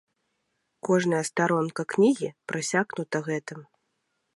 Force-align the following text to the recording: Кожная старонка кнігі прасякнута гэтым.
Кожная 0.87 1.21
старонка 1.29 1.83
кнігі 1.95 2.33
прасякнута 2.53 3.17
гэтым. 3.31 3.59